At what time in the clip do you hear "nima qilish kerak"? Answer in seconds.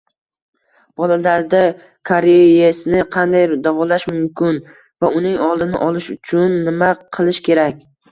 6.71-7.85